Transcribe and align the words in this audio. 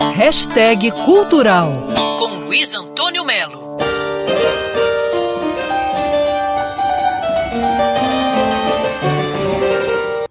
Hashtag 0.00 0.92
Cultural 1.04 1.72
com 2.20 2.44
Luiz 2.44 2.72
Antônio 2.72 3.24
Melo. 3.24 3.76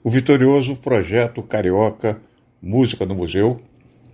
O 0.01 0.09
vitorioso 0.09 0.77
projeto 0.77 1.43
Carioca 1.43 2.17
Música 2.61 3.05
no 3.05 3.13
Museu, 3.13 3.61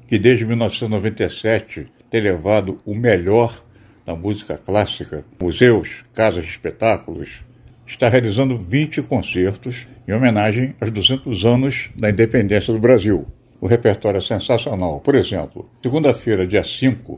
que 0.07 0.17
desde 0.17 0.43
1997 0.43 1.85
tem 2.09 2.21
levado 2.21 2.81
o 2.83 2.95
melhor 2.95 3.63
da 4.03 4.15
música 4.15 4.57
clássica, 4.57 5.23
museus, 5.39 6.03
casas 6.15 6.45
de 6.45 6.49
espetáculos, 6.49 7.43
está 7.85 8.09
realizando 8.09 8.57
20 8.57 9.03
concertos 9.03 9.87
em 10.07 10.13
homenagem 10.13 10.73
aos 10.81 10.89
200 10.89 11.45
anos 11.45 11.91
da 11.95 12.09
independência 12.09 12.73
do 12.73 12.79
Brasil. 12.79 13.27
O 13.63 13.65
repertório 13.65 14.17
é 14.17 14.21
sensacional. 14.21 14.99
Por 14.99 15.15
exemplo, 15.15 15.69
segunda-feira, 15.81 16.45
dia 16.45 16.65
5, 16.65 17.17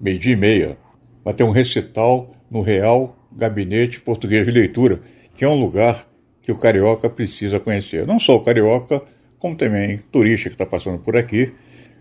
meio-dia 0.00 0.34
e 0.34 0.36
meia, 0.36 0.78
vai 1.24 1.34
ter 1.34 1.42
um 1.42 1.50
recital 1.50 2.36
no 2.48 2.60
Real 2.60 3.16
Gabinete 3.32 4.00
Português 4.00 4.46
de 4.46 4.52
Leitura, 4.52 5.00
que 5.34 5.44
é 5.44 5.48
um 5.48 5.60
lugar 5.60 6.06
que 6.40 6.52
o 6.52 6.56
carioca 6.56 7.10
precisa 7.10 7.58
conhecer. 7.58 8.06
Não 8.06 8.20
só 8.20 8.36
o 8.36 8.44
carioca, 8.44 9.02
como 9.40 9.56
também 9.56 9.98
turista 10.12 10.48
que 10.48 10.54
está 10.54 10.64
passando 10.64 11.00
por 11.00 11.16
aqui, 11.16 11.52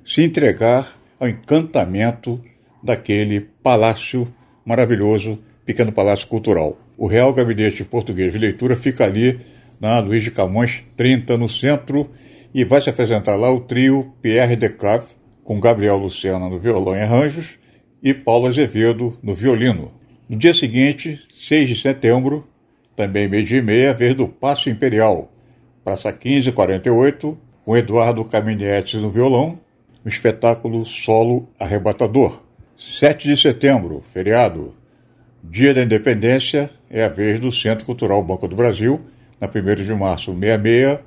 se 0.06 0.22
entregar 0.22 0.96
ao 1.20 1.28
encantamento 1.28 2.40
daquele 2.84 3.42
palácio 3.64 4.32
maravilhoso, 4.64 5.40
pequeno 5.66 5.92
palácio 5.92 6.28
cultural. 6.28 6.78
O 6.96 7.08
Real 7.08 7.34
Gabinete 7.34 7.84
Português 7.84 8.32
de 8.32 8.38
Leitura 8.38 8.78
fica 8.78 9.06
ali 9.06 9.40
na 9.80 9.98
Luiz 9.98 10.22
de 10.22 10.30
Camões 10.30 10.84
30, 10.96 11.36
no 11.36 11.50
centro, 11.50 12.12
e 12.54 12.64
vai 12.64 12.82
se 12.82 12.90
apresentar 12.90 13.36
lá 13.36 13.52
o 13.52 13.62
trio 13.62 14.14
Pierre 14.22 14.56
Decave, 14.56 15.08
com 15.44 15.60
Gabriel 15.60 15.98
Luciana 15.98 16.50
no 16.50 16.60
violão 16.60 16.96
e 16.96 17.02
arranjos 17.02 17.58
e 18.02 18.14
Paulo 18.14 18.48
Azevedo 18.48 19.18
no 19.22 19.34
violino. 19.34 19.92
No 20.28 20.38
dia 20.38 20.54
seguinte, 20.54 21.20
6 21.32 21.70
de 21.70 21.82
setembro, 21.82 22.48
também 22.96 23.28
meio 23.28 23.46
dia 23.46 23.60
e 23.60 23.62
meia, 23.62 23.94
vez 23.94 24.16
do 24.16 24.28
Passo 24.28 24.70
Imperial, 24.70 25.32
Praça 25.84 26.10
1548, 26.10 27.38
com 27.66 27.76
Eduardo 27.76 28.24
Caminietes 28.24 29.02
no 29.02 29.10
violão, 29.10 29.60
o 30.06 30.10
espetáculo 30.10 30.86
Solo 30.86 31.50
Arrebatador. 31.60 32.44
7 32.78 33.28
de 33.28 33.40
setembro, 33.40 34.04
feriado, 34.14 34.74
Dia 35.44 35.74
da 35.74 35.82
Independência, 35.82 36.70
é 36.90 37.04
a 37.04 37.10
vez 37.10 37.40
do 37.40 37.52
Centro 37.52 37.86
Cultural 37.86 38.24
Banco 38.24 38.48
do 38.48 38.56
Brasil, 38.56 39.02
na 39.40 39.48
1 39.48 39.84
de 39.84 39.94
março, 39.94 40.32
66, 40.32 41.00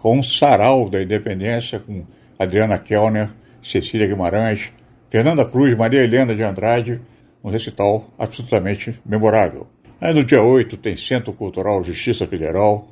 com 0.00 0.18
o 0.18 0.24
Sarau 0.24 0.88
da 0.88 1.02
Independência, 1.02 1.78
com 1.78 2.04
Adriana 2.38 2.78
Kellner, 2.78 3.30
Cecília 3.62 4.06
Guimarães, 4.06 4.70
Fernanda 5.10 5.44
Cruz, 5.44 5.76
Maria 5.76 6.02
Helena 6.02 6.34
de 6.34 6.42
Andrade, 6.42 7.00
um 7.42 7.50
recital 7.50 8.08
absolutamente 8.16 8.98
memorável. 9.04 9.66
Aí 10.00 10.14
no 10.14 10.22
dia 10.22 10.42
8 10.42 10.76
tem 10.76 10.96
Centro 10.96 11.32
Cultural 11.32 11.82
Justiça 11.82 12.26
Federal, 12.26 12.88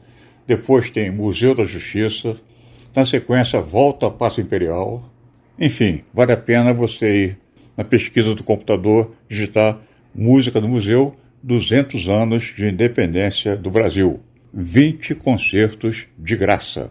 depois 0.47 0.91
tem 0.91 1.11
Museu 1.11 1.55
da 1.55 1.65
Justiça, 1.65 2.37
na 2.95 3.07
sequência 3.07 3.61
Volta 3.61 4.11
Passo 4.11 4.41
Imperial. 4.41 5.05
Enfim, 5.59 6.03
vale 6.13 6.33
a 6.33 6.37
pena 6.37 6.73
você 6.73 7.25
ir 7.25 7.39
na 7.77 7.85
pesquisa 7.85 8.35
do 8.35 8.43
computador, 8.43 9.15
digitar 9.29 9.79
Música 10.15 10.61
do 10.61 10.69
Museu, 10.69 11.15
200 11.43 12.09
anos 12.09 12.55
de 12.57 12.67
independência 12.67 13.55
do 13.55 13.71
Brasil. 13.71 14.21
20 14.53 15.15
concertos 15.17 16.07
de 16.19 16.35
graça 16.35 16.91